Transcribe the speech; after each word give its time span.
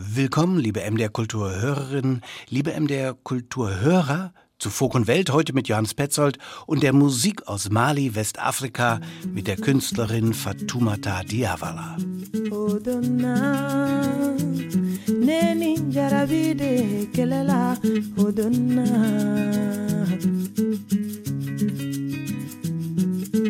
Willkommen, 0.00 0.60
liebe 0.60 0.88
MDR 0.88 1.08
Kulturhörerinnen, 1.08 2.22
liebe 2.48 2.70
MDR 2.78 3.14
Kulturhörer 3.14 4.32
zu 4.60 4.70
Folk 4.70 4.94
und 4.94 5.08
Welt 5.08 5.32
heute 5.32 5.52
mit 5.52 5.66
Johannes 5.66 5.94
Petzold 5.94 6.38
und 6.66 6.84
der 6.84 6.92
Musik 6.92 7.48
aus 7.48 7.68
Mali, 7.68 8.14
Westafrika 8.14 9.00
mit 9.32 9.48
der 9.48 9.56
Künstlerin 9.56 10.34
Fatoumata 10.34 11.24
Diawara. 11.24 11.96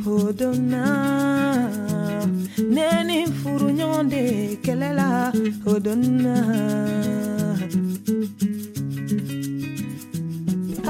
Hodona, 0.08 0.84
ne 2.74 2.86
ni 3.08 3.18
furuɲɔgɔn 3.38 4.04
de 4.12 4.22
kɛlɛla 4.64 5.08
odonna 5.72 6.34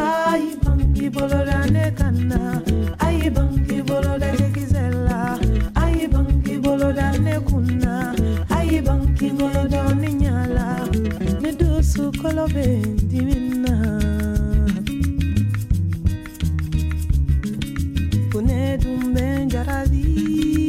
ayi 0.06 0.50
banki 0.62 1.06
boloda 1.14 1.58
ne 1.74 1.84
ka 1.98 2.08
na 2.30 2.40
ayi 3.06 3.26
banki 3.36 3.76
boloda 3.88 4.28
jɛkisɛ 4.38 4.84
la 5.06 5.20
ayi 5.82 6.04
banki 6.14 6.54
boloda 6.64 7.06
ne 7.24 7.34
kun 7.48 7.66
na 7.82 7.94
ayi 8.56 8.78
banki 8.86 9.28
boloda 9.38 9.82
ne 10.00 10.08
ɲa 10.20 10.36
la 10.56 10.68
ne 11.42 11.50
dusukolo 11.58 12.44
bɛ 12.54 12.66
dimi 13.10 13.38
Jaradi. 19.58 20.67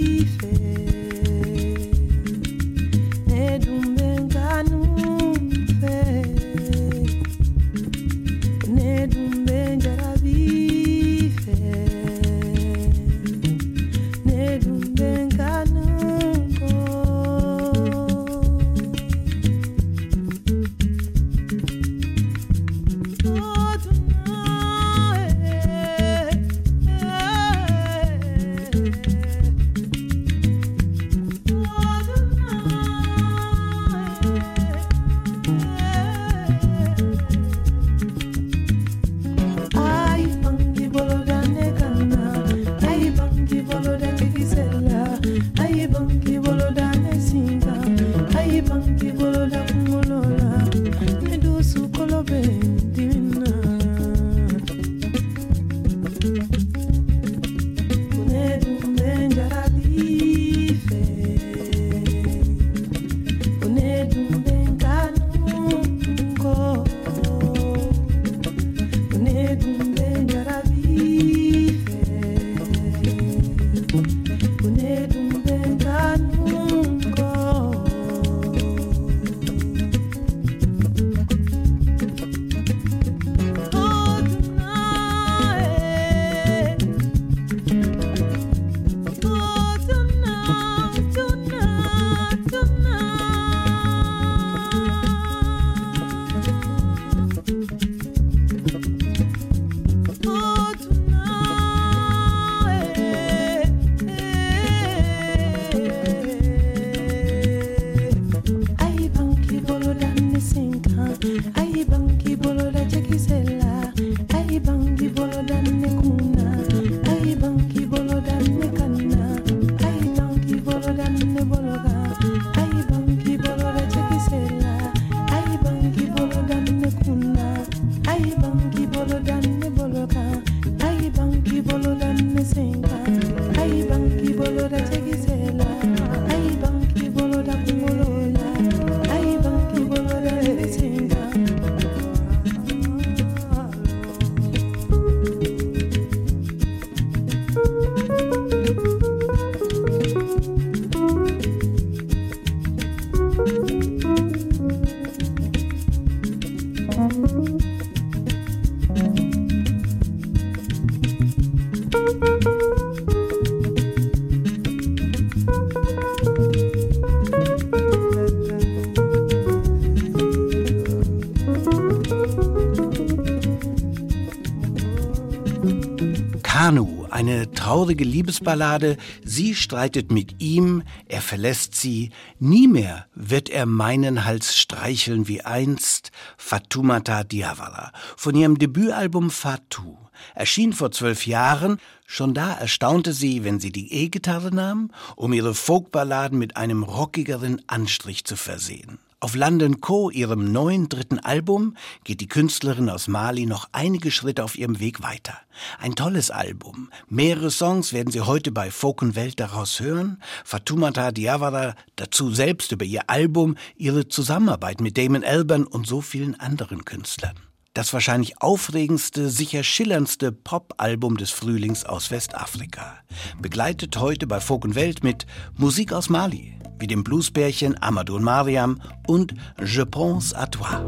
Bɛ 176.59 176.65
jarabi 176.65 177.55
traurige 177.55 178.03
Liebesballade, 178.03 178.97
sie 179.23 179.55
streitet 179.55 180.11
mit 180.11 180.41
ihm, 180.41 180.83
er 181.07 181.21
verlässt 181.21 181.75
sie, 181.75 182.11
nie 182.37 182.67
mehr 182.67 183.05
wird 183.15 183.49
er 183.49 183.65
meinen 183.65 184.25
Hals 184.25 184.57
streicheln 184.57 185.29
wie 185.29 185.41
einst 185.41 186.11
Fatoumata 186.37 187.23
Diawara 187.23 187.93
von 188.17 188.35
ihrem 188.35 188.57
Debütalbum 188.57 189.31
Fatou. 189.31 189.97
Erschien 190.35 190.73
vor 190.73 190.91
zwölf 190.91 191.25
Jahren, 191.25 191.79
schon 192.05 192.33
da 192.33 192.53
erstaunte 192.53 193.13
sie, 193.13 193.45
wenn 193.45 193.61
sie 193.61 193.71
die 193.71 193.93
E-Gitarre 193.93 194.53
nahm, 194.53 194.91
um 195.15 195.31
ihre 195.31 195.53
Folkballaden 195.53 196.37
mit 196.37 196.57
einem 196.57 196.83
rockigeren 196.83 197.61
Anstrich 197.67 198.25
zu 198.25 198.35
versehen. 198.35 198.99
Auf 199.21 199.35
London 199.35 199.81
Co., 199.81 200.09
ihrem 200.09 200.49
neuen 200.53 200.87
dritten 200.87 201.19
Album, 201.19 201.75
geht 202.05 202.21
die 202.21 202.29
Künstlerin 202.29 202.89
aus 202.89 203.09
Mali 203.09 203.45
noch 203.45 203.67
einige 203.73 204.11
Schritte 204.11 204.45
auf 204.45 204.57
ihrem 204.57 204.79
Weg 204.79 205.03
weiter. 205.03 205.33
Ein 205.77 205.95
tolles 205.95 206.31
Album. 206.31 206.89
Mehrere 207.09 207.51
Songs 207.51 207.91
werden 207.91 208.11
Sie 208.11 208.21
heute 208.21 208.53
bei 208.53 208.71
Folk 208.71 209.01
und 209.01 209.15
Welt 209.15 209.41
daraus 209.41 209.81
hören. 209.81 210.21
Fatoumata 210.45 211.11
Diawara 211.11 211.75
dazu 211.97 212.33
selbst 212.33 212.71
über 212.71 212.85
ihr 212.85 213.09
Album, 213.09 213.57
ihre 213.75 214.07
Zusammenarbeit 214.07 214.79
mit 214.79 214.97
Damon 214.97 215.25
Albarn 215.25 215.65
und 215.65 215.85
so 215.85 215.99
vielen 215.99 216.39
anderen 216.39 216.85
Künstlern. 216.85 217.35
Das 217.73 217.91
wahrscheinlich 217.91 218.41
aufregendste, 218.41 219.29
sicher 219.29 219.63
schillerndste 219.63 220.31
Pop-Album 220.31 221.17
des 221.17 221.31
Frühlings 221.31 221.83
aus 221.83 222.09
Westafrika. 222.09 222.99
Begleitet 223.41 223.97
heute 223.97 224.27
bei 224.27 224.39
Folk 224.39 224.63
und 224.63 224.75
Welt 224.75 225.03
mit 225.03 225.27
Musik 225.57 225.91
aus 225.91 226.07
Mali 226.07 226.58
wie 226.79 226.87
dem 226.87 227.03
Bluesbärchen 227.03 227.81
Amadou 227.81 228.19
Mariam 228.19 228.81
und 229.07 229.33
Je 229.61 229.83
pense 229.83 230.33
à 230.33 230.47
toi. 230.47 230.81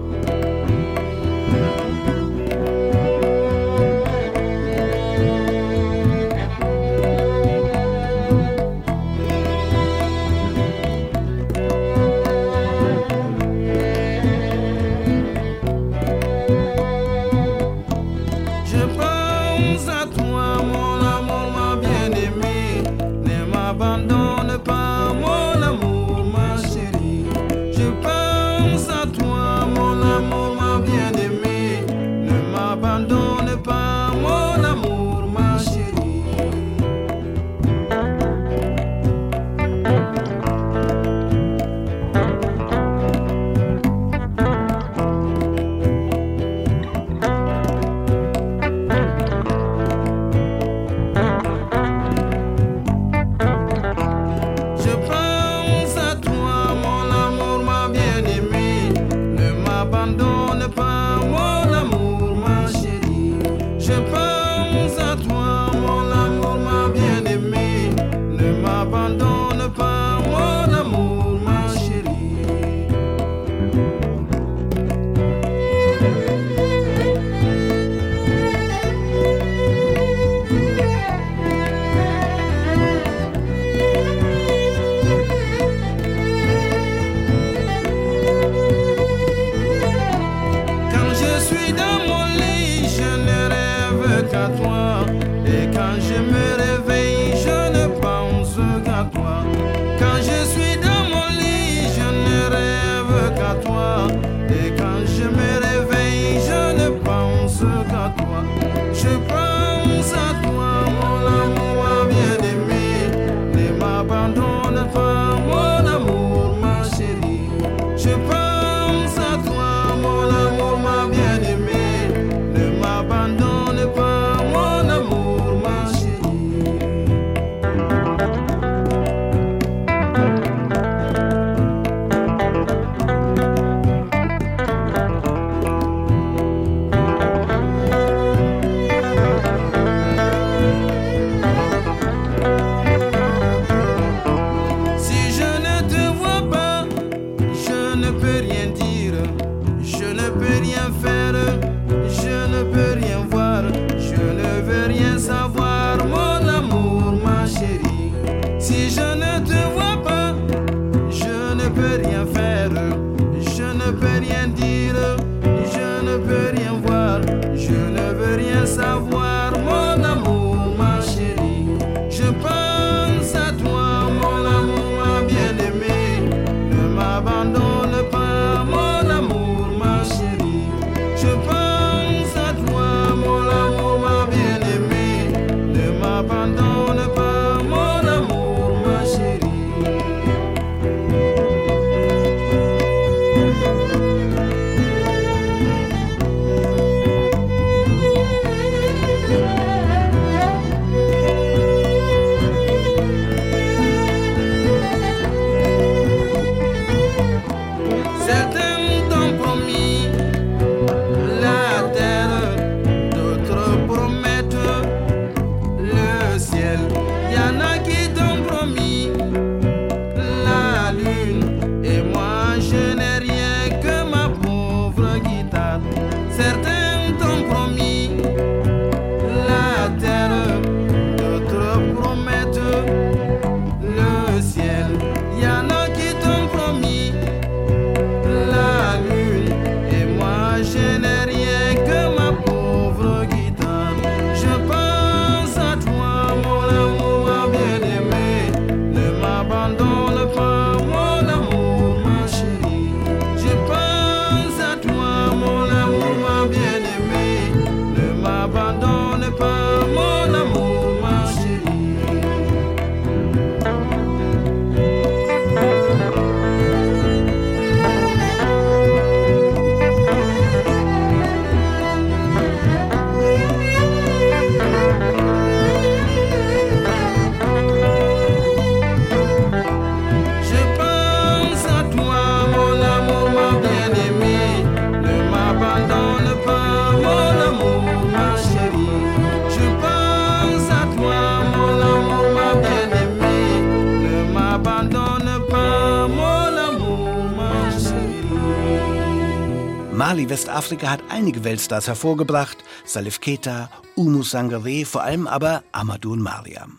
Mali, 300.21 300.29
Westafrika 300.29 300.87
hat 300.91 301.01
einige 301.09 301.43
Weltstars 301.43 301.87
hervorgebracht, 301.87 302.59
Salif 302.85 303.21
Keta, 303.21 303.71
Umu 303.95 304.21
Sangare, 304.21 304.85
vor 304.85 305.01
allem 305.01 305.25
aber 305.25 305.63
Amadou 305.71 306.15
Mariam. 306.15 306.77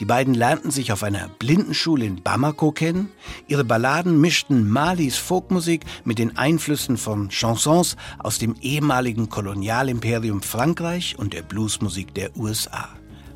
Die 0.00 0.06
beiden 0.06 0.32
lernten 0.32 0.70
sich 0.70 0.90
auf 0.90 1.02
einer 1.02 1.28
Blindenschule 1.38 2.06
in 2.06 2.22
Bamako 2.22 2.72
kennen. 2.72 3.10
Ihre 3.46 3.64
Balladen 3.64 4.18
mischten 4.18 4.70
Malis 4.70 5.18
Folkmusik 5.18 5.84
mit 6.04 6.18
den 6.18 6.38
Einflüssen 6.38 6.96
von 6.96 7.28
Chansons 7.28 7.96
aus 8.20 8.38
dem 8.38 8.54
ehemaligen 8.62 9.28
Kolonialimperium 9.28 10.40
Frankreich 10.40 11.18
und 11.18 11.34
der 11.34 11.42
Bluesmusik 11.42 12.14
der 12.14 12.34
USA. 12.38 12.88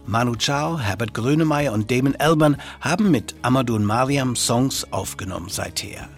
Manu 0.07 0.35
Chao, 0.35 0.79
Herbert 0.79 1.13
Grönemeyer 1.13 1.75
und 1.75 1.91
Damon 1.91 2.15
Elbern 2.15 2.57
haben 2.81 3.11
mit 3.11 3.35
Amadou 3.43 3.79
Mariam 3.79 4.35
Songs 4.35 4.91
aufgenommen 4.91 5.51
seither. 5.51 6.09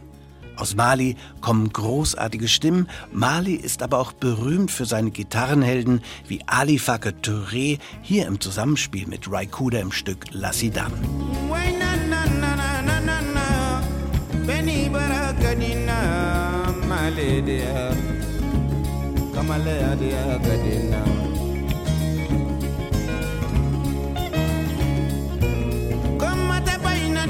Aus 0.57 0.77
Mali 0.77 1.17
kommen 1.41 1.73
großartige 1.73 2.49
Stimmen. 2.49 2.89
Mali 3.13 3.55
ist 3.55 3.83
aber 3.83 3.99
auch 3.99 4.13
berühmt 4.13 4.71
für 4.71 4.85
seine 4.85 5.11
Gitarrenhelden 5.11 6.01
wie 6.29 6.41
Ali 6.47 6.79
Fakir 6.79 7.15
Touré, 7.23 7.79
hier 8.03 8.27
im 8.27 8.41
Zusammenspiel 8.41 9.07
mit 9.07 9.31
Raikuda 9.31 9.79
im 9.79 9.93
Stück 9.93 10.27
La 10.33 10.53
Sidam. 10.53 10.93
Comme 26.19 26.47
ma 26.47 26.61
tabaïna, 26.61 27.27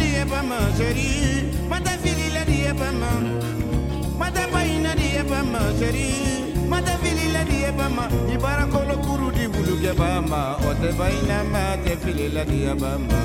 epama. 2.75 3.11
Mata 4.19 4.47
paina 4.51 4.95
di 4.95 5.15
epama 5.15 5.61
seri. 5.79 6.11
Mata 6.67 6.99
filila 6.99 7.47
di 7.47 7.63
epama. 7.65 8.11
Ibara 8.27 8.67
kolo 8.67 8.99
kuru 9.07 9.31
di 9.31 9.47
bulu 9.47 9.79
ke 9.79 9.95
bama. 9.95 10.59
Ote 10.67 10.91
paina 10.99 11.45
ma 11.47 11.79
te 11.85 11.95
filila 12.03 12.43
di 12.45 12.67
epama. 12.67 13.23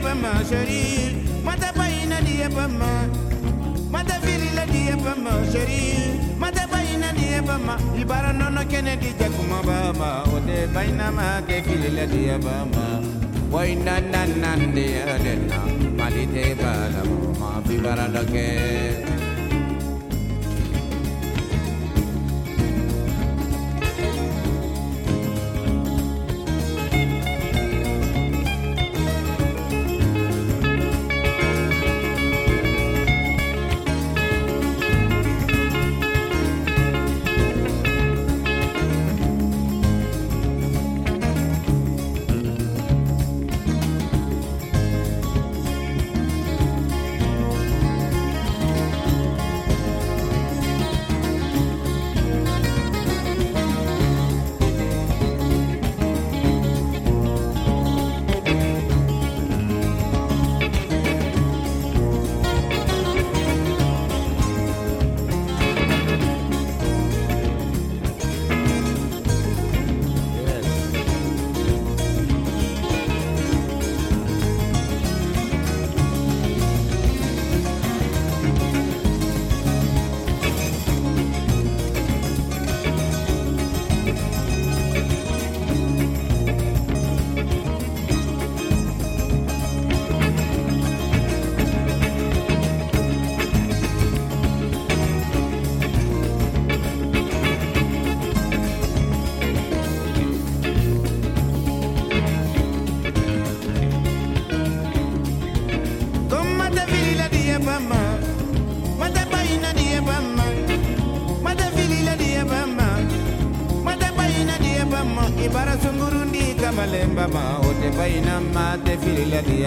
Pama, 0.00 0.42
chérie, 0.48 1.12
mata 1.44 1.72
paina 1.76 2.20
di 2.24 2.40
pama, 2.48 3.04
mata 3.90 4.16
filila 4.24 4.64
di 4.64 4.88
pama, 5.04 5.44
chérie. 5.52 6.19
Fili 6.40 6.40
la 6.40 6.40
die 6.40 6.40
bama 6.40 6.40
sheri 6.40 6.40
mata 6.40 6.66
baina 6.72 7.12
die 7.12 7.40
bama 7.46 7.76
ibara 8.00 8.32
nono 8.32 8.62
kene 8.64 8.96
di 9.00 9.12
jakuma 9.18 9.62
bama 9.62 10.24
o 10.34 10.40
te 10.46 10.66
baina 10.74 11.10
ma 11.10 11.40
te 11.46 11.62
fili 11.62 11.90
la 11.94 12.06
die 12.06 12.38
bama 12.38 12.86
Wai 13.50 13.74
nan 13.74 14.10
nan 14.12 14.40
nan 14.40 14.74
dia 14.74 15.18
dena 15.24 15.58
mali 15.98 16.24
te 16.34 16.54
bala 16.54 17.02
ma 17.40 17.60
vivara 17.66 18.06
lage 18.08 19.29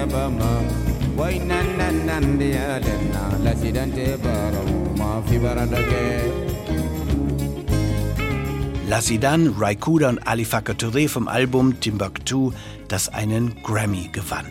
bama 0.07 0.62
Wai 1.17 1.38
nan 1.39 2.05
nan 2.05 2.39
dia 2.39 2.79
lena 2.86 3.24
la 3.43 3.53
sidante 3.55 4.17
baro 4.24 4.63
ma 4.98 5.22
fi 5.27 5.38
baradake 5.38 6.53
Lassidan, 8.89 9.55
Raikuda 9.57 10.10
und 10.10 10.27
Ali 10.27 10.43
Touré 10.43 11.07
vom 11.07 11.27
Album 11.27 11.79
Timbuktu, 11.79 12.51
das 12.89 13.10
einen 13.10 13.55
Grammy 13.63 14.10
gewann. 14.12 14.45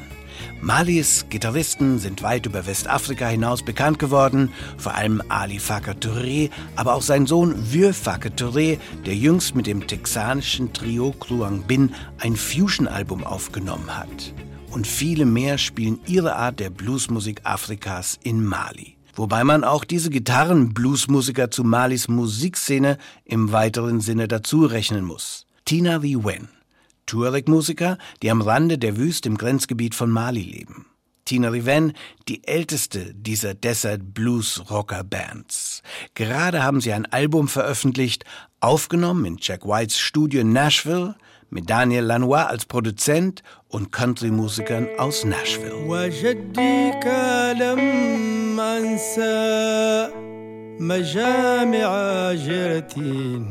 Malis 0.60 1.26
Gitarristen 1.28 1.98
sind 1.98 2.22
weit 2.22 2.46
über 2.46 2.66
Westafrika 2.66 3.28
hinaus 3.28 3.62
bekannt 3.62 3.98
geworden, 3.98 4.50
vor 4.78 4.94
allem 4.94 5.22
Ali 5.28 5.58
Fakir 5.58 5.94
aber 6.76 6.94
auch 6.94 7.02
sein 7.02 7.26
Sohn 7.26 7.54
Vieux 7.70 7.96
Fakir 7.96 8.78
der 9.04 9.14
jüngst 9.14 9.54
mit 9.54 9.66
dem 9.66 9.86
texanischen 9.86 10.72
Trio 10.72 11.12
Kluang 11.12 11.62
Bin 11.62 11.94
ein 12.18 12.34
Fusion-Album 12.34 13.24
aufgenommen 13.24 13.96
hat. 13.96 14.32
Und 14.72 14.86
viele 14.86 15.26
mehr 15.26 15.58
spielen 15.58 16.00
ihre 16.06 16.34
Art 16.34 16.58
der 16.58 16.70
Bluesmusik 16.70 17.42
Afrikas 17.44 18.18
in 18.22 18.42
Mali. 18.42 18.96
Wobei 19.14 19.44
man 19.44 19.64
auch 19.64 19.84
diese 19.84 20.08
Gitarren-Bluesmusiker 20.08 21.50
zu 21.50 21.62
Malis 21.62 22.08
Musikszene 22.08 22.96
im 23.26 23.52
weiteren 23.52 24.00
Sinne 24.00 24.28
dazu 24.28 24.64
rechnen 24.64 25.04
muss. 25.04 25.46
Tina 25.66 25.96
Lee 25.96 26.16
Wen, 26.24 26.48
Tuareg-Musiker, 27.04 27.98
die 28.22 28.30
am 28.30 28.40
Rande 28.40 28.78
der 28.78 28.96
Wüste 28.96 29.28
im 29.28 29.36
Grenzgebiet 29.36 29.94
von 29.94 30.10
Mali 30.10 30.40
leben. 30.40 30.86
Tina 31.26 31.52
Wen, 31.52 31.92
die 32.28 32.42
älteste 32.48 33.12
dieser 33.12 33.52
Desert 33.52 34.14
Blues 34.14 34.70
Rocker 34.70 35.04
Bands. 35.04 35.82
Gerade 36.14 36.62
haben 36.62 36.80
sie 36.80 36.94
ein 36.94 37.04
Album 37.04 37.46
veröffentlicht, 37.46 38.24
aufgenommen 38.60 39.26
in 39.26 39.36
Jack 39.38 39.66
Whites 39.66 39.98
Studio 39.98 40.40
in 40.40 40.54
Nashville, 40.54 41.14
mit 41.51 41.69
Daniel 41.69 42.03
Lanois 42.03 42.43
als 42.47 42.65
Produzent 42.65 43.41
und 43.69 43.91
Country-Musikern 43.91 44.87
aus 44.97 45.23
Nashville. 45.25 45.73
وجديك 45.87 47.05
لم 47.59 48.59
أنسى 48.59 50.09
مجامع 50.79 51.89
جرتي 52.33 53.41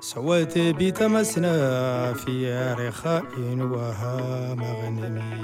سويت 0.00 0.58
بتمسنا 0.58 2.12
في 2.12 2.52
رخاء 2.78 3.24
وها 3.58 4.54
مغنمي 4.54 5.36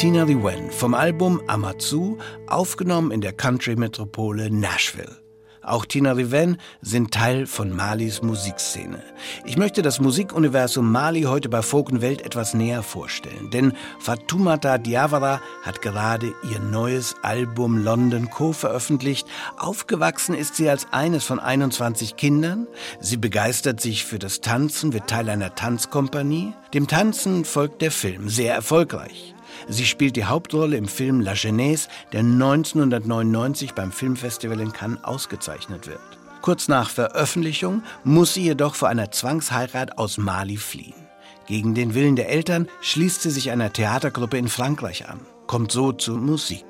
Tina 0.00 0.26
Wen 0.26 0.70
vom 0.70 0.94
Album 0.94 1.42
Amazu, 1.46 2.16
aufgenommen 2.46 3.10
in 3.10 3.20
der 3.20 3.34
Country-Metropole 3.34 4.50
Nashville. 4.50 5.18
Auch 5.60 5.84
Tina 5.84 6.12
Riven 6.12 6.56
sind 6.80 7.12
Teil 7.12 7.46
von 7.46 7.70
Malis 7.70 8.22
Musikszene. 8.22 9.02
Ich 9.44 9.58
möchte 9.58 9.82
das 9.82 10.00
Musikuniversum 10.00 10.90
Mali 10.90 11.24
heute 11.24 11.50
bei 11.50 11.60
Folkenwelt 11.60 12.22
etwas 12.22 12.54
näher 12.54 12.82
vorstellen, 12.82 13.50
denn 13.50 13.74
Fatoumata 13.98 14.78
Diawara 14.78 15.42
hat 15.60 15.82
gerade 15.82 16.32
ihr 16.50 16.60
neues 16.60 17.14
Album 17.20 17.76
London 17.76 18.30
Co. 18.30 18.54
veröffentlicht. 18.54 19.28
Aufgewachsen 19.58 20.34
ist 20.34 20.56
sie 20.56 20.70
als 20.70 20.90
eines 20.92 21.24
von 21.24 21.38
21 21.38 22.16
Kindern. 22.16 22.66
Sie 23.00 23.18
begeistert 23.18 23.82
sich 23.82 24.06
für 24.06 24.18
das 24.18 24.40
Tanzen, 24.40 24.94
wird 24.94 25.08
Teil 25.08 25.28
einer 25.28 25.54
Tanzkompanie. 25.54 26.54
Dem 26.72 26.86
Tanzen 26.88 27.44
folgt 27.44 27.82
der 27.82 27.90
Film, 27.90 28.30
sehr 28.30 28.54
erfolgreich. 28.54 29.34
Sie 29.72 29.86
spielt 29.86 30.16
die 30.16 30.24
Hauptrolle 30.24 30.76
im 30.76 30.88
Film 30.88 31.20
La 31.20 31.34
Genèse, 31.34 31.86
der 32.12 32.20
1999 32.20 33.72
beim 33.74 33.92
Filmfestival 33.92 34.58
in 34.58 34.72
Cannes 34.72 35.04
ausgezeichnet 35.04 35.86
wird. 35.86 36.00
Kurz 36.42 36.66
nach 36.66 36.90
Veröffentlichung 36.90 37.84
muss 38.02 38.34
sie 38.34 38.42
jedoch 38.42 38.74
vor 38.74 38.88
einer 38.88 39.12
Zwangsheirat 39.12 39.96
aus 39.96 40.18
Mali 40.18 40.56
fliehen. 40.56 41.06
Gegen 41.46 41.76
den 41.76 41.94
Willen 41.94 42.16
der 42.16 42.30
Eltern 42.30 42.66
schließt 42.80 43.22
sie 43.22 43.30
sich 43.30 43.52
einer 43.52 43.72
Theatergruppe 43.72 44.38
in 44.38 44.48
Frankreich 44.48 45.08
an, 45.08 45.20
kommt 45.46 45.70
so 45.70 45.92
zur 45.92 46.18
Musik. 46.18 46.66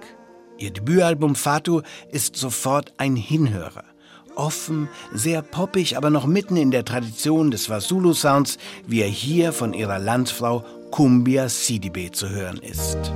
Ihr 0.58 0.70
Debütalbum 0.70 1.36
Fatou 1.36 1.80
ist 2.10 2.36
sofort 2.36 2.92
ein 2.98 3.16
Hinhörer. 3.16 3.84
Offen, 4.36 4.88
sehr 5.12 5.40
poppig, 5.40 5.96
aber 5.96 6.10
noch 6.10 6.26
mitten 6.26 6.56
in 6.56 6.70
der 6.70 6.84
Tradition 6.84 7.50
des 7.50 7.70
Wasulu-Sounds, 7.70 8.58
wie 8.86 9.00
er 9.00 9.08
hier 9.08 9.54
von 9.54 9.72
ihrer 9.72 9.98
Landsfrau 9.98 10.64
Cumbia 10.90 11.48
Sidibe 11.48 12.10
zu 12.10 12.28
hören 12.28 12.58
ist. 12.58 13.12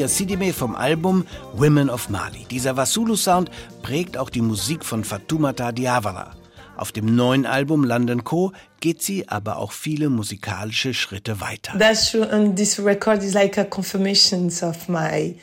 Kumbia 0.00 0.08
Sidime 0.08 0.54
vom 0.54 0.74
Album 0.76 1.26
Women 1.52 1.90
of 1.90 2.08
Mali. 2.08 2.46
Dieser 2.50 2.74
Wasulu-Sound 2.74 3.50
prägt 3.82 4.16
auch 4.16 4.30
die 4.30 4.40
Musik 4.40 4.82
von 4.82 5.04
Fatoumata 5.04 5.72
Diawara. 5.72 6.30
Auf 6.78 6.90
dem 6.90 7.14
neuen 7.14 7.44
Album 7.44 7.84
London 7.84 8.24
Co. 8.24 8.52
geht 8.80 9.02
sie 9.02 9.28
aber 9.28 9.58
auch 9.58 9.72
viele 9.72 10.08
musikalische 10.08 10.94
Schritte 10.94 11.40
weiter. 11.40 11.74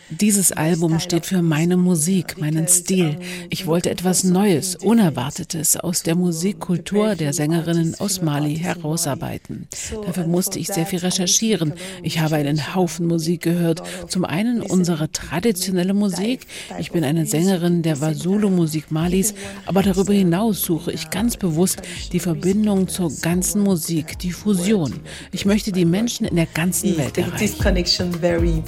Dieses 0.10 0.52
Album 0.52 1.00
steht 1.00 1.26
für 1.26 1.42
meine 1.42 1.78
Musik, 1.78 2.40
meinen 2.40 2.68
Stil. 2.68 3.20
Ich 3.50 3.68
wollte 3.68 3.90
etwas 3.90 4.24
Neues, 4.24 4.76
Unerwartetes 4.76 5.78
aus 5.78 6.04
der 6.04 6.16
Musikkultur 6.16 7.16
der 7.16 7.34
Sängerinnen 7.34 7.96
aus 8.00 8.22
Mali 8.22 8.58
herausarbeiten. 8.58 9.68
Dafür 10.06 10.28
musste 10.28 10.60
ich 10.60 10.68
sehr 10.68 10.86
viel 10.86 11.00
recherchieren. 11.00 11.74
Ich 12.02 12.20
habe 12.20 12.36
einen 12.36 12.76
Haufen 12.76 13.08
Musik 13.08 13.42
gehört. 13.42 13.84
Zum 14.08 14.26
einen 14.26 14.62
unsere 14.62 15.12
traditionelle 15.12 15.94
Musik. 15.94 16.48
Ich 16.80 16.92
bin 16.92 17.04
eine 17.04 17.26
Sängerin 17.26 17.84
der 17.84 18.02
Wasulu-Musik 18.02 18.92
Malis, 18.92 19.34
aber 19.66 19.84
darüber 19.84 20.14
hinaus 20.14 20.62
suche 20.62 20.92
ich 20.92 21.10
ganz 21.10 21.38
bewusst 21.38 21.82
die 22.12 22.20
Verbindung 22.20 22.88
zur 22.88 23.12
ganzen 23.28 23.62
Musik, 23.62 24.18
die 24.20 24.32
Fusion. 24.32 25.02
Ich 25.34 25.46
möchte 25.46 25.74
die 25.74 25.84
Menschen 25.84 26.26
in 26.26 26.38
der 26.38 26.46
ganzen 26.46 26.98
Welt 26.98 27.18
erreichen. 27.18 27.38
This 27.38 27.58
connection 27.58 28.10
very 28.14 28.64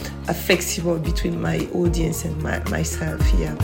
flexible 0.46 1.00
between 1.00 1.42
my 1.42 1.66
audience 1.74 2.28
and 2.28 2.44
my, 2.44 2.60
myself 2.70 3.22
here. 3.32 3.56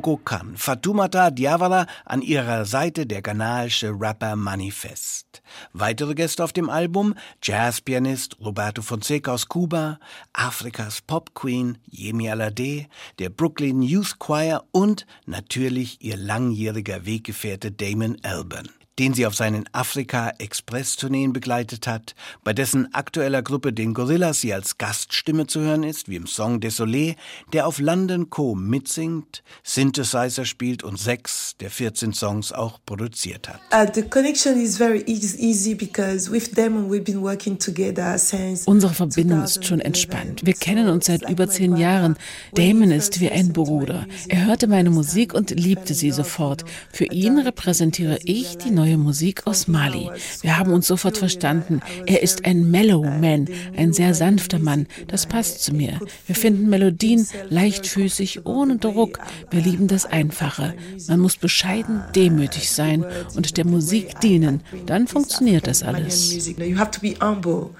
Mogokan, 0.00 0.56
Fatoumata 0.56 1.30
Diawara 1.30 1.86
an 2.06 2.22
ihrer 2.22 2.64
Seite 2.64 3.06
der 3.06 3.20
ghanaische 3.20 3.92
Rapper 3.92 4.34
Manifest. 4.34 5.42
Weitere 5.74 6.14
Gäste 6.14 6.42
auf 6.42 6.54
dem 6.54 6.70
Album 6.70 7.14
Jazzpianist 7.42 8.40
Roberto 8.40 8.80
Fonseca 8.80 9.32
aus 9.32 9.48
Kuba, 9.48 9.98
Afrikas 10.32 11.02
Pop 11.02 11.34
Queen 11.34 11.76
Yemi 11.90 12.30
Alade, 12.30 12.86
der 13.18 13.28
Brooklyn 13.28 13.82
Youth 13.82 14.18
Choir 14.18 14.64
und 14.72 15.06
natürlich 15.26 15.98
ihr 16.00 16.16
langjähriger 16.16 17.04
Weggefährte 17.04 17.70
Damon 17.70 18.16
Albarn 18.22 18.70
den 19.00 19.14
sie 19.14 19.24
auf 19.24 19.34
seinen 19.34 19.64
Afrika-Express-Tourneen 19.72 21.32
begleitet 21.32 21.86
hat, 21.86 22.14
bei 22.44 22.52
dessen 22.52 22.92
aktueller 22.92 23.40
Gruppe 23.40 23.72
den 23.72 23.94
Gorillas 23.94 24.42
sie 24.42 24.52
als 24.52 24.76
Gaststimme 24.76 25.46
zu 25.46 25.60
hören 25.60 25.84
ist, 25.84 26.10
wie 26.10 26.16
im 26.16 26.26
Song 26.26 26.58
Désolé, 26.60 27.16
der 27.54 27.66
auf 27.66 27.78
London 27.78 28.28
Co. 28.28 28.54
mitsingt, 28.54 29.42
Synthesizer 29.62 30.44
spielt 30.44 30.82
und 30.82 30.98
sechs 30.98 31.56
der 31.60 31.70
14 31.70 32.12
Songs 32.12 32.52
auch 32.52 32.78
produziert 32.84 33.48
hat. 33.48 33.60
Uh, 33.72 33.90
the 33.90 34.02
connection 34.02 34.60
is 34.60 34.76
very 34.76 35.02
eas- 35.06 35.38
easy 35.38 35.74
because 35.74 36.30
with 36.30 36.54
Damon 36.54 36.90
we've 36.90 37.04
been 37.04 37.22
working 37.22 37.58
together 37.58 38.18
since. 38.18 38.66
Unsere 38.66 38.92
Verbindung 38.92 39.44
ist 39.44 39.64
schon 39.64 39.80
entspannt. 39.80 40.44
Wir 40.44 40.52
kennen 40.52 40.90
uns 40.90 41.06
seit 41.06 41.26
über 41.26 41.48
zehn 41.48 41.78
Jahren. 41.78 42.18
Damon 42.52 42.90
ist 42.90 43.18
wie 43.20 43.30
ein 43.30 43.54
Bruder. 43.54 44.06
Er 44.28 44.44
hörte 44.44 44.66
meine 44.66 44.90
Musik 44.90 45.32
und 45.32 45.58
liebte 45.58 45.94
sie 45.94 46.10
sofort. 46.10 46.66
Für 46.92 47.06
ihn 47.06 47.38
repräsentiere 47.38 48.18
ich 48.24 48.58
die 48.58 48.70
neue 48.70 48.89
Musik 48.96 49.46
aus 49.46 49.68
Mali. 49.68 50.10
Wir 50.42 50.58
haben 50.58 50.72
uns 50.72 50.86
sofort 50.86 51.18
verstanden. 51.18 51.80
Er 52.06 52.22
ist 52.22 52.44
ein 52.44 52.70
Mellow 52.70 53.02
Man, 53.02 53.48
ein 53.76 53.92
sehr 53.92 54.14
sanfter 54.14 54.58
Mann. 54.58 54.86
Das 55.06 55.26
passt 55.26 55.62
zu 55.62 55.74
mir. 55.74 56.00
Wir 56.26 56.34
finden 56.34 56.68
Melodien 56.68 57.26
leichtfüßig, 57.48 58.46
ohne 58.46 58.76
Druck. 58.76 59.18
Wir 59.50 59.60
lieben 59.60 59.88
das 59.88 60.06
Einfache. 60.06 60.74
Man 61.08 61.20
muss 61.20 61.36
bescheiden, 61.36 62.02
demütig 62.14 62.70
sein 62.70 63.04
und 63.34 63.56
der 63.56 63.66
Musik 63.66 64.20
dienen. 64.20 64.62
Dann 64.86 65.06
funktioniert 65.06 65.66
das 65.66 65.82
alles. 65.82 66.48
You 66.58 66.78
have 66.78 66.90
to 66.90 67.00
be 67.00 67.14
humble. 67.20 67.70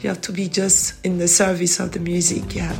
You 0.00 0.10
have 0.10 0.20
to 0.20 0.32
be 0.32 0.48
just 0.48 0.94
in 1.02 1.18
the 1.18 1.26
service 1.26 1.80
of 1.80 1.90
the 1.92 1.98
music. 1.98 2.54
Yeah. 2.54 2.72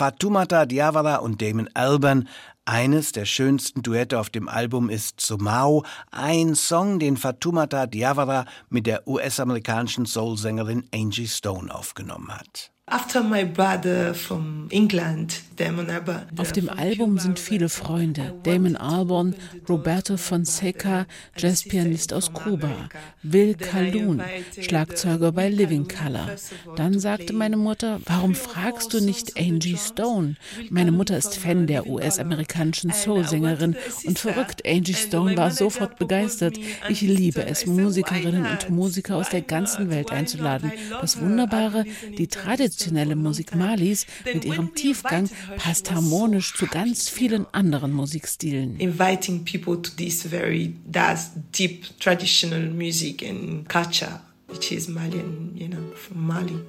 Fatoumata 0.00 0.64
Diawara 0.64 1.16
und 1.16 1.42
Damon 1.42 1.68
Albarn. 1.74 2.26
Eines 2.64 3.12
der 3.12 3.26
schönsten 3.26 3.82
Duette 3.82 4.18
auf 4.18 4.30
dem 4.30 4.48
Album 4.48 4.88
ist 4.88 5.20
Sumau, 5.20 5.84
ein 6.10 6.54
Song, 6.54 6.98
den 6.98 7.18
Fatoumata 7.18 7.86
Diawara 7.86 8.46
mit 8.70 8.86
der 8.86 9.06
US-amerikanischen 9.06 10.06
Soul-Sängerin 10.06 10.88
Angie 10.94 11.28
Stone 11.28 11.70
aufgenommen 11.74 12.34
hat. 12.34 12.72
After 12.86 13.22
my 13.22 13.44
brother 13.44 14.14
from 14.14 14.68
England. 14.70 15.42
Auf 16.36 16.52
dem 16.52 16.68
Album 16.68 17.18
sind 17.18 17.38
viele 17.38 17.68
Freunde. 17.68 18.34
Damon 18.44 18.76
Albarn, 18.76 19.34
Roberto 19.68 20.16
Fonseca, 20.16 21.06
Jazzpianist 21.36 22.12
aus 22.12 22.32
Kuba, 22.32 22.88
Will 23.22 23.54
Calhoun, 23.54 24.22
Schlagzeuger 24.58 25.32
bei 25.32 25.48
Living 25.48 25.86
Color. 25.86 26.36
Dann 26.76 26.98
sagte 26.98 27.32
meine 27.32 27.56
Mutter, 27.56 28.00
warum 28.06 28.34
fragst 28.34 28.94
du 28.94 29.00
nicht 29.00 29.38
Angie 29.38 29.76
Stone? 29.76 30.36
Meine 30.70 30.92
Mutter 30.92 31.16
ist 31.16 31.36
Fan 31.36 31.66
der 31.66 31.86
US-amerikanischen 31.86 32.92
Soul-Sängerin 32.92 33.76
und 34.04 34.18
verrückt, 34.18 34.62
Angie 34.66 34.94
Stone 34.94 35.36
war 35.36 35.50
sofort 35.50 35.98
begeistert. 35.98 36.56
Ich 36.88 37.02
liebe 37.02 37.44
es, 37.44 37.66
Musikerinnen 37.66 38.46
und 38.46 38.70
Musiker 38.70 39.16
aus 39.16 39.28
der 39.28 39.42
ganzen 39.42 39.90
Welt 39.90 40.10
einzuladen. 40.10 40.72
Das 41.00 41.20
Wunderbare, 41.20 41.84
die 42.16 42.28
traditionelle 42.28 43.16
Musik 43.16 43.54
Malis 43.54 44.06
mit 44.24 44.44
ihrem 44.44 44.74
Tiefgang 44.74 45.28
passt 45.56 45.90
harmonisch 45.90 46.54
zu 46.54 46.66
ganz 46.66 47.08
vielen 47.08 47.46
anderen 47.52 47.92
Musikstilen. 47.92 48.78
inviting 48.78 49.44
people 49.44 49.76
to 49.80 49.90
this 49.96 50.22
very 50.24 50.74
deep 51.56 51.86
traditional 51.98 52.60
music 52.70 53.22
and 53.22 53.68
culture, 53.68 54.20
which 54.48 54.72
is 54.72 54.88
Malian, 54.88 55.52
you 55.54 55.68
know, 55.68 55.82
from 55.94 56.26
Mali. 56.26 56.60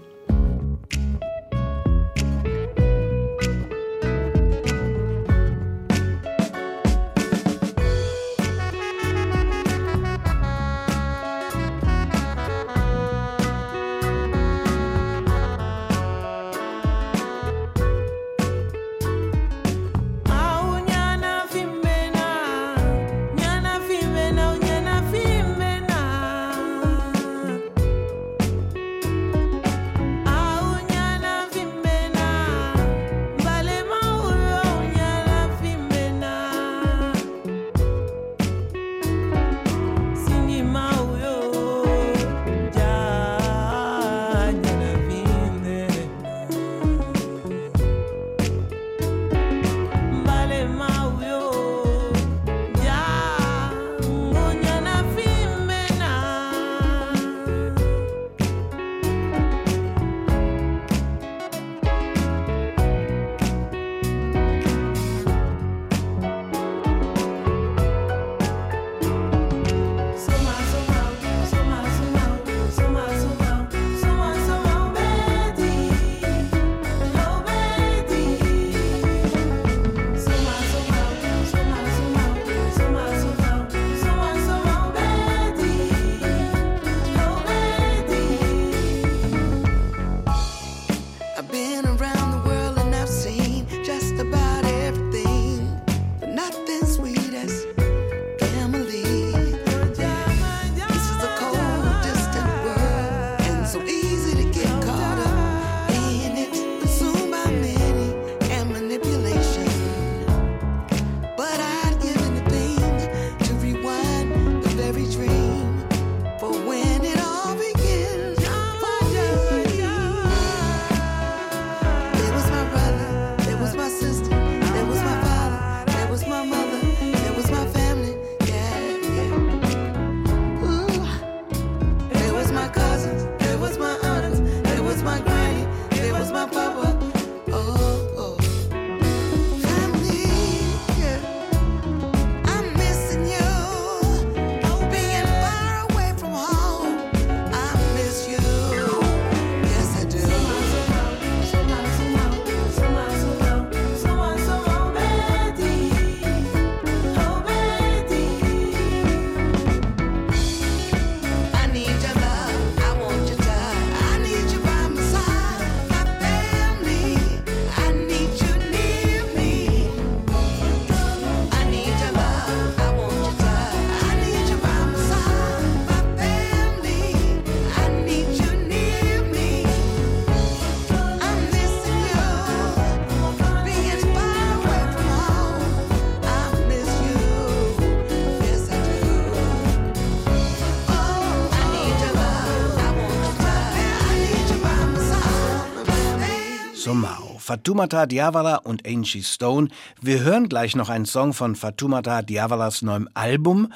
Fatoumata 197.52 198.06
Diawara 198.06 198.62
und 198.64 198.88
Angie 198.88 199.24
Stone. 199.24 199.68
Wir 200.00 200.22
hören 200.22 200.48
gleich 200.48 200.74
noch 200.74 200.88
einen 200.88 201.06
Song 201.06 201.34
von 201.34 201.58
Fatoumata 201.58 202.22
Diawaras 202.22 202.82
neuem 202.82 203.10
Album. 203.14 203.74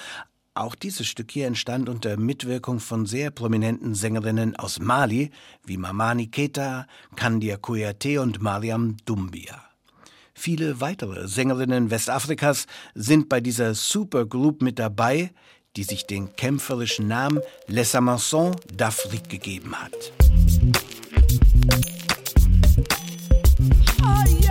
Auch 0.54 0.76
dieses 0.76 1.08
Stück 1.08 1.30
hier 1.30 1.46
entstand 1.46 1.90
unter 1.90 2.16
Mitwirkung 2.16 2.80
von 2.80 3.06
sehr 3.06 3.32
prominenten 3.32 3.94
Sängerinnen 3.94 4.56
aus 4.56 4.80
Mali, 4.80 5.30
wie 5.66 5.76
Mamani 5.76 6.28
Keta, 6.28 6.88
Kandia 7.18 7.58
Kouyaté 7.58 8.18
und 8.22 8.42
Mariam 8.42 8.96
Doumbia. 9.04 9.62
Viele 10.34 10.80
weitere 10.80 11.28
Sängerinnen 11.28 11.92
Westafrikas 11.92 12.68
sind 12.94 13.28
bei 13.28 13.42
dieser 13.42 13.74
Supergroup 13.74 14.62
mit 14.62 14.80
dabei, 14.80 15.32
die 15.76 15.84
sich 15.84 16.08
den 16.08 16.34
kämpferischen 16.38 17.10
Namen 17.10 17.42
Les 17.68 17.94
Amassons 17.94 18.56
d'Afrique 18.74 19.28
gegeben 19.28 19.76
hat. 19.76 20.14
I 24.08 24.45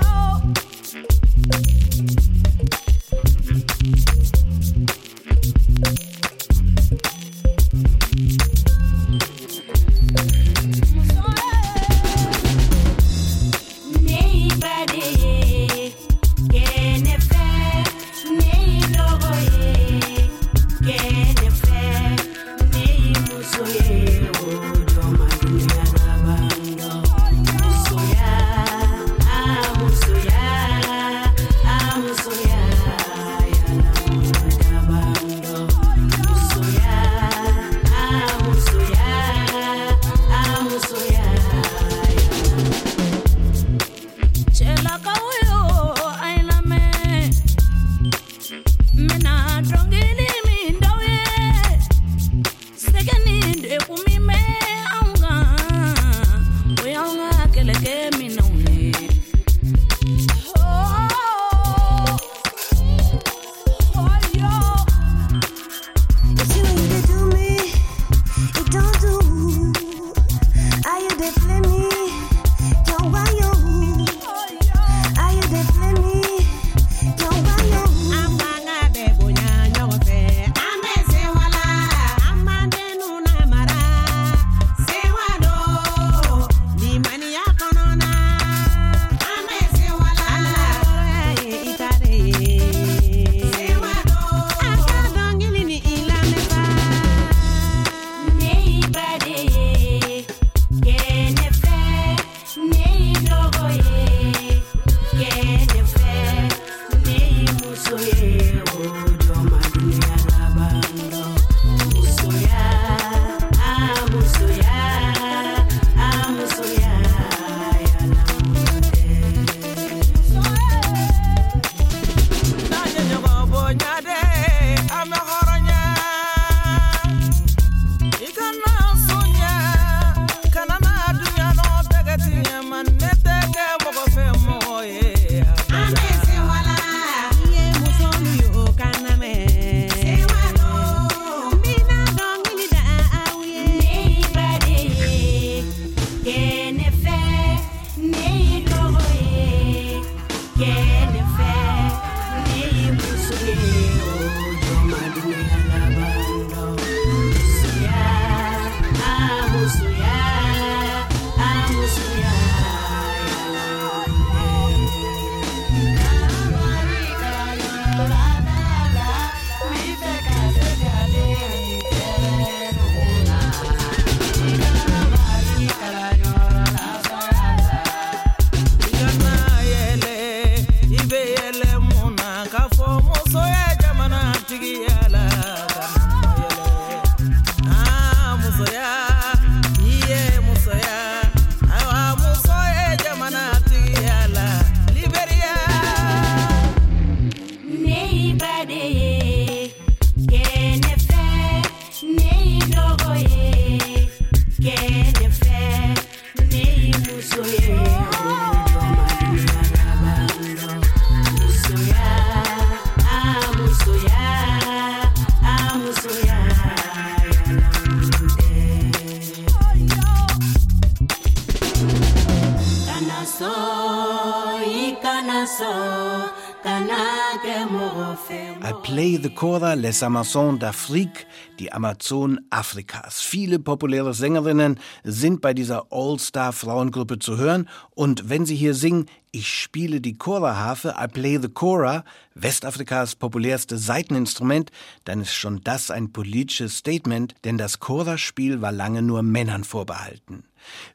play 228.94 229.16
the 229.16 229.28
Cora 229.28 229.74
Les 229.74 230.04
Amazons 230.04 230.52
d'Afrique, 230.52 231.26
die 231.58 231.72
Amazonen 231.72 232.40
Afrikas. 232.50 233.20
Viele 233.20 233.58
populäre 233.58 234.14
Sängerinnen 234.14 234.78
sind 235.02 235.40
bei 235.40 235.54
dieser 235.54 235.86
All-Star-Frauengruppe 235.90 237.18
zu 237.18 237.36
hören 237.36 237.68
und 237.90 238.28
wenn 238.28 238.46
sie 238.46 238.56
hier 238.56 238.74
singen, 238.74 239.06
ich 239.30 239.48
spiele 239.48 240.00
die 240.00 240.14
Cora-Harfe, 240.16 240.94
I 240.98 241.08
play 241.08 241.38
the 241.40 241.48
Cora, 241.48 242.04
Westafrikas 242.34 243.16
populärste 243.16 243.78
Saiteninstrument, 243.78 244.70
dann 245.04 245.20
ist 245.20 245.34
schon 245.34 245.60
das 245.64 245.90
ein 245.90 246.12
politisches 246.12 246.78
Statement, 246.78 247.34
denn 247.44 247.58
das 247.58 247.80
Cora-Spiel 247.80 248.60
war 248.60 248.72
lange 248.72 249.02
nur 249.02 249.22
Männern 249.22 249.64
vorbehalten 249.64 250.44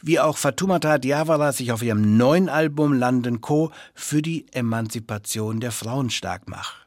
wie 0.02 0.20
auch 0.20 0.38
Fatoumata 0.38 0.98
Diawara 0.98 1.52
sich 1.52 1.72
auf 1.72 1.84
ihrem 1.84 2.18
neuen 2.18 2.50
Album 2.50 2.94
London 2.94 3.42
Co. 3.42 3.72
für 3.94 4.22
die 4.22 4.46
Emanzipation 4.52 5.60
der 5.60 5.72
Frauen 5.72 6.10
stark 6.10 6.48
macht. 6.48 6.79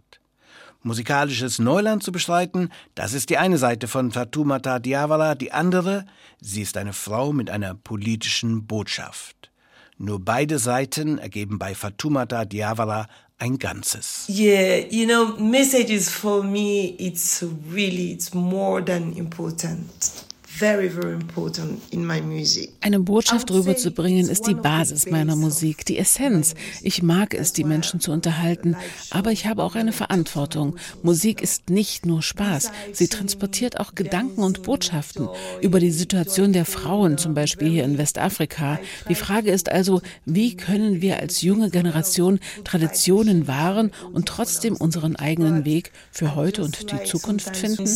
Musikalisches 0.85 1.59
Neuland 1.59 2.03
zu 2.03 2.11
bestreiten, 2.11 2.71
das 2.95 3.13
ist 3.13 3.31
die 3.31 3.39
eine 3.39 3.59
Seite 3.59 3.87
von 3.87 4.11
Fatoumata 4.11 4.81
Diawara, 4.81 5.35
die 5.37 5.53
andere, 5.53 6.07
sie 6.41 6.63
ist 6.63 6.77
eine 6.77 6.93
Frau 6.93 7.33
mit 7.33 7.51
einer 7.51 7.75
politischen 7.75 8.67
Botschaft. 8.67 9.51
Nur 9.99 10.19
beide 10.19 10.59
Seiten 10.59 11.19
ergeben 11.19 11.59
bei 11.59 11.75
Fatoumata 11.77 12.45
Diawara 12.45 13.07
ein 13.39 13.59
Ganzes. 13.59 14.27
Yeah, 14.29 14.87
you 14.91 15.07
know, 15.07 15.37
messages 15.39 16.09
for 16.09 16.43
me, 16.43 16.97
it's 16.99 17.45
really, 17.71 18.13
it's 18.13 18.35
more 18.35 18.85
than 18.85 19.13
important. 19.13 20.27
Very, 20.59 20.91
very 20.91 21.15
important 21.15 21.81
in 21.91 22.07
my 22.07 22.21
music. 22.21 22.73
Eine 22.83 23.01
Botschaft 23.01 23.51
rüberzubringen 23.51 24.29
ist 24.29 24.47
die 24.47 24.55
Basis 24.55 25.11
meiner 25.11 25.35
Musik, 25.35 25.87
die 25.87 25.99
Essenz. 25.99 26.55
Ich 26.83 27.03
mag 27.03 27.33
es, 27.33 27.55
die 27.55 27.65
Menschen 27.65 28.01
zu 28.01 28.13
unterhalten, 28.13 28.77
aber 29.11 29.33
ich 29.33 29.47
habe 29.47 29.63
auch 29.63 29.75
eine 29.77 29.93
Verantwortung. 29.93 30.77
Musik 31.03 31.41
ist 31.41 31.71
nicht 31.71 32.05
nur 32.05 32.23
Spaß, 32.23 32.71
sie 32.93 33.09
transportiert 33.09 33.81
auch 33.81 33.95
Gedanken 33.95 34.43
und 34.43 34.63
Botschaften 34.63 35.29
über 35.63 35.81
die 35.81 35.91
Situation 35.91 36.53
der 36.53 36.67
Frauen, 36.67 37.17
zum 37.17 37.33
Beispiel 37.35 37.71
hier 37.71 37.85
in 37.85 37.97
Westafrika. 37.97 38.79
Die 39.09 39.15
Frage 39.15 39.51
ist 39.51 39.71
also, 39.71 40.03
wie 40.27 40.55
können 40.57 41.01
wir 41.01 41.19
als 41.19 41.41
junge 41.41 41.71
Generation 41.71 42.41
Traditionen 42.63 43.49
wahren 43.49 43.91
und 44.13 44.27
trotzdem 44.27 44.77
unseren 44.77 45.17
eigenen 45.17 45.65
Weg 45.65 45.93
für 46.11 46.35
heute 46.35 46.63
und 46.63 46.93
die 46.93 47.03
Zukunft 47.05 47.57
finden? 47.57 47.87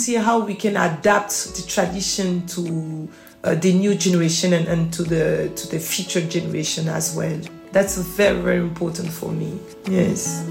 To 2.56 3.08
uh, 3.44 3.54
the 3.54 3.72
new 3.72 3.94
generation 3.94 4.54
and, 4.54 4.66
and 4.66 4.92
to 4.94 5.02
the 5.02 5.52
to 5.54 5.68
the 5.68 5.78
future 5.78 6.20
generation 6.26 6.88
as 6.88 7.14
well. 7.14 7.38
That's 7.72 7.98
very 7.98 8.40
very 8.40 8.60
important 8.60 9.10
for 9.12 9.30
me. 9.30 9.58
Yes. 9.90 10.42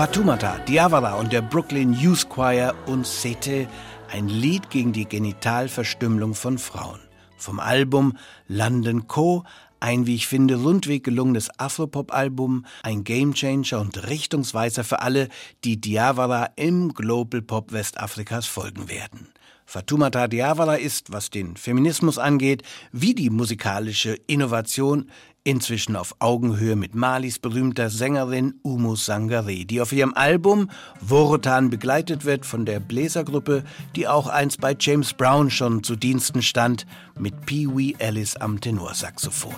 Fatoumata 0.00 0.56
Diawara 0.60 1.16
und 1.16 1.30
der 1.30 1.42
Brooklyn 1.42 1.92
Youth 1.92 2.30
Choir 2.30 2.74
und 2.86 3.06
Sete, 3.06 3.68
ein 4.10 4.28
Lied 4.28 4.70
gegen 4.70 4.94
die 4.94 5.04
Genitalverstümmelung 5.04 6.34
von 6.34 6.56
Frauen. 6.56 7.00
Vom 7.36 7.60
Album 7.60 8.16
London 8.48 9.08
Co., 9.08 9.44
ein, 9.78 10.06
wie 10.06 10.14
ich 10.14 10.26
finde, 10.26 10.54
rundweg 10.54 11.04
gelungenes 11.04 11.50
Afropop-Album, 11.58 12.64
ein 12.82 13.04
Gamechanger 13.04 13.78
und 13.78 14.08
Richtungsweiser 14.08 14.84
für 14.84 15.02
alle, 15.02 15.28
die 15.64 15.78
Diawara 15.78 16.48
im 16.56 16.94
Global 16.94 17.42
Pop 17.42 17.70
Westafrikas 17.70 18.46
folgen 18.46 18.88
werden. 18.88 19.28
Fatoumata 19.70 20.26
Diawara 20.26 20.74
ist, 20.74 21.12
was 21.12 21.30
den 21.30 21.56
Feminismus 21.56 22.18
angeht, 22.18 22.64
wie 22.90 23.14
die 23.14 23.30
musikalische 23.30 24.14
Innovation 24.26 25.10
inzwischen 25.44 25.96
auf 25.96 26.14
Augenhöhe 26.18 26.76
mit 26.76 26.94
Malis 26.94 27.38
berühmter 27.38 27.90
Sängerin 27.90 28.54
Umu 28.62 28.96
Sangare, 28.96 29.64
die 29.64 29.80
auf 29.80 29.92
ihrem 29.92 30.14
Album 30.14 30.70
Worutan 31.00 31.70
begleitet 31.70 32.24
wird 32.24 32.46
von 32.46 32.66
der 32.66 32.80
Bläsergruppe, 32.80 33.64
die 33.96 34.06
auch 34.06 34.26
einst 34.26 34.60
bei 34.60 34.76
James 34.78 35.14
Brown 35.14 35.50
schon 35.50 35.82
zu 35.82 35.96
Diensten 35.96 36.42
stand, 36.42 36.86
mit 37.18 37.46
Pee 37.46 37.68
Wee 37.68 37.94
Ellis 37.98 38.36
am 38.36 38.60
Tenorsaxophon. 38.60 39.54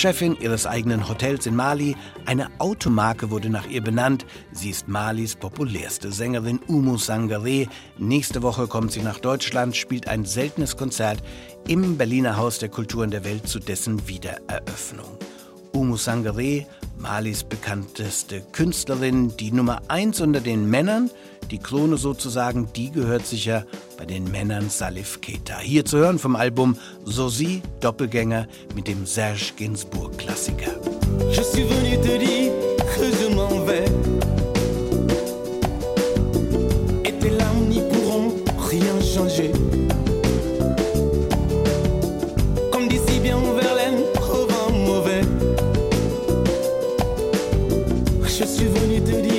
Chefin 0.00 0.34
ihres 0.40 0.66
eigenen 0.66 1.10
Hotels 1.10 1.44
in 1.44 1.54
Mali. 1.54 1.94
Eine 2.24 2.48
Automarke 2.56 3.30
wurde 3.30 3.50
nach 3.50 3.68
ihr 3.68 3.82
benannt. 3.82 4.24
Sie 4.50 4.70
ist 4.70 4.88
Malis 4.88 5.36
populärste 5.36 6.10
Sängerin 6.10 6.58
Umu 6.68 6.96
Sangare. 6.96 7.66
Nächste 7.98 8.42
Woche 8.42 8.66
kommt 8.66 8.92
sie 8.92 9.02
nach 9.02 9.18
Deutschland, 9.18 9.76
spielt 9.76 10.08
ein 10.08 10.24
seltenes 10.24 10.78
Konzert 10.78 11.22
im 11.68 11.98
Berliner 11.98 12.38
Haus 12.38 12.58
der 12.58 12.70
Kulturen 12.70 13.10
der 13.10 13.24
Welt 13.24 13.46
zu 13.46 13.58
dessen 13.58 14.08
Wiedereröffnung. 14.08 15.18
Umu 15.74 15.98
Sangare, 15.98 16.64
Malis 16.96 17.44
bekannteste 17.44 18.40
Künstlerin, 18.52 19.36
die 19.36 19.52
Nummer 19.52 19.82
eins 19.88 20.22
unter 20.22 20.40
den 20.40 20.70
Männern, 20.70 21.10
die 21.50 21.58
Krone 21.58 21.98
sozusagen, 21.98 22.72
die 22.74 22.90
gehört 22.90 23.26
sicher 23.26 23.66
den 24.10 24.30
Männern 24.30 24.68
Salif 24.68 25.20
Keita. 25.20 25.60
Hier 25.60 25.84
zu 25.84 25.98
hören 25.98 26.18
vom 26.18 26.34
Album 26.34 26.76
Sosie, 27.04 27.62
Doppelgänger 27.80 28.48
mit 28.74 28.88
dem 28.88 29.06
Serge 29.06 29.52
Gainsbourg 29.56 30.16
Klassiker. 30.18 30.72
Je 31.30 31.42
suis 31.42 31.62
venu 31.62 31.96
te 32.02 32.18
dire 32.18 32.52
que 32.92 33.04
je 33.04 33.28
m'en 33.32 33.64
vais. 33.64 33.84
Et 37.04 37.12
tes 37.20 37.30
larmes 37.30 37.68
n'y 37.68 37.80
pourront 37.82 38.32
rien 38.68 39.00
changer. 39.00 39.52
Comme 42.72 42.88
d'ici 42.88 43.20
bien 43.20 43.38
Verlaine 43.54 44.02
au 44.18 44.46
vent 44.46 44.72
mauvais. 44.72 45.22
Je 48.24 48.44
suis 48.44 48.66
venu 48.66 49.00
te 49.02 49.20
dire 49.22 49.29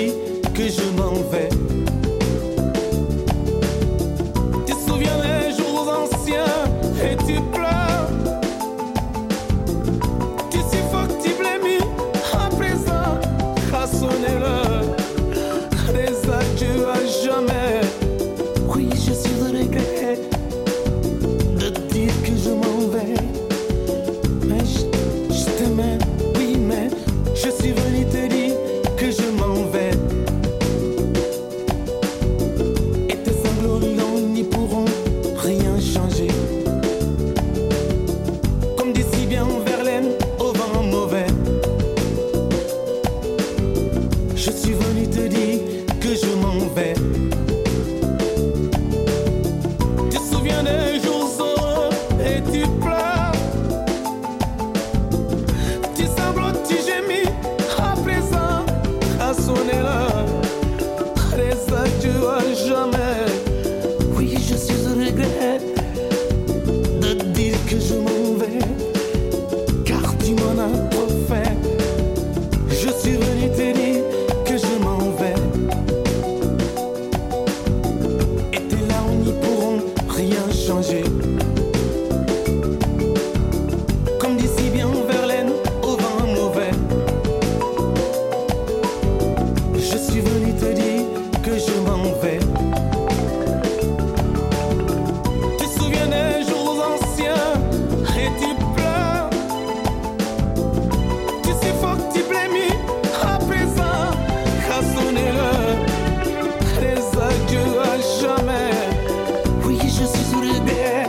suis 110.73 111.00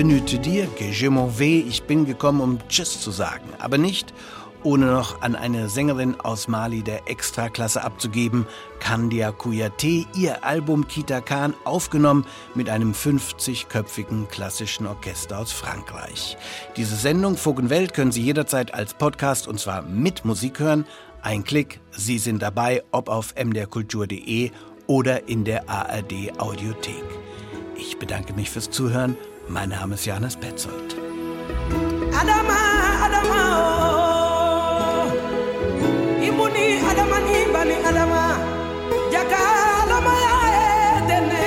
venu 0.00 0.22
te 0.22 0.38
dire 0.38 0.66
que 0.76 0.84
je 0.84 1.10
m'en 1.10 1.26
vais. 1.26 1.62
Ich 1.68 1.82
bin 1.82 2.06
gekommen, 2.06 2.40
um 2.40 2.58
Tschüss 2.70 3.02
zu 3.02 3.10
sagen. 3.10 3.44
Aber 3.58 3.76
nicht, 3.76 4.14
ohne 4.62 4.86
noch 4.86 5.20
an 5.20 5.36
eine 5.36 5.68
Sängerin 5.68 6.18
aus 6.18 6.48
Mali 6.48 6.82
der 6.82 7.06
Extraklasse 7.06 7.84
abzugeben, 7.84 8.46
Kandia 8.78 9.28
Kouyaté, 9.28 10.06
ihr 10.16 10.42
Album 10.42 10.88
Kita 10.88 11.20
Khan, 11.20 11.52
aufgenommen 11.64 12.24
mit 12.54 12.70
einem 12.70 12.92
50-köpfigen 12.92 14.26
klassischen 14.28 14.86
Orchester 14.86 15.38
aus 15.38 15.52
Frankreich. 15.52 16.38
Diese 16.78 16.96
Sendung 16.96 17.36
Vogenwelt 17.36 17.92
können 17.92 18.10
Sie 18.10 18.22
jederzeit 18.22 18.72
als 18.72 18.94
Podcast 18.94 19.48
und 19.48 19.60
zwar 19.60 19.82
mit 19.82 20.24
Musik 20.24 20.60
hören. 20.60 20.86
Ein 21.20 21.44
Klick, 21.44 21.78
Sie 21.90 22.16
sind 22.16 22.40
dabei, 22.40 22.82
ob 22.90 23.10
auf 23.10 23.34
mdrkultur.de 23.34 24.50
oder 24.86 25.28
in 25.28 25.44
der 25.44 25.68
ARD 25.68 26.32
Audiothek. 26.38 27.04
Ich 27.76 27.98
bedanke 27.98 28.32
mich 28.32 28.48
fürs 28.48 28.70
Zuhören. 28.70 29.14
Mein 29.52 29.68
Name 29.70 29.94
ist 29.94 30.04
Janis 30.06 30.36
Petzold. 30.36 30.90
Adama, 32.20 32.60
Adama, 33.04 33.40
oh. 33.96 35.06
Imuni, 36.28 36.66
Adama, 36.90 37.18
Ibani, 37.38 37.76
Adama, 37.88 38.22
Jaka, 39.12 39.42
Adama, 39.82 40.14
Edene. 40.98 41.46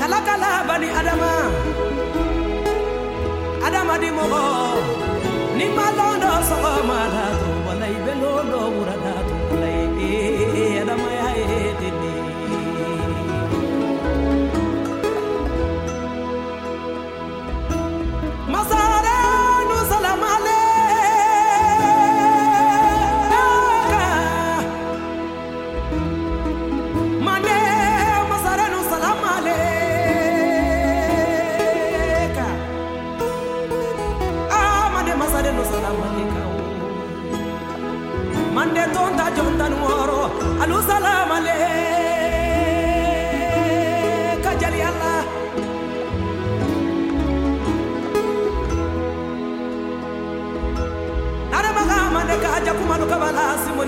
Kalakala, 0.00 0.50
Bani, 0.68 0.88
Adama, 1.00 1.32
Adama, 3.66 3.94
di 4.02 4.10
Mogo, 4.16 4.44
Nimalondo, 5.58 6.30
Sogo, 6.48 6.72
Madato, 6.88 7.48
Walai, 7.66 7.94
Belondo, 8.06 8.60
Muradatu, 8.74 9.34
Walai, 9.50 9.76
Eh. 10.00 10.57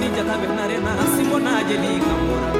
ni 0.01 0.09
jata 0.17 0.35
benare 0.43 0.77
na 0.87 0.93
simo 1.15 1.37
na 1.47 1.53
jeli 1.69 1.93
kambora. 2.05 2.51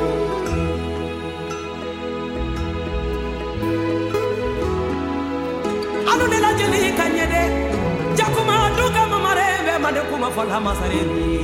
Alu 6.13 6.25
ne 6.33 6.39
la 6.45 6.51
jeli 6.59 6.81
kanyede 6.99 7.43
jakuma 8.19 8.57
duka 8.77 9.03
mamare 9.13 9.47
be 9.67 9.75
made 9.83 10.01
kuma 10.11 10.29
fola 10.37 10.59
masareni 10.67 11.40